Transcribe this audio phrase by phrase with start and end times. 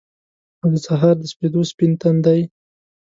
[0.61, 2.41] او دسهار دسپیدو، سپین تندی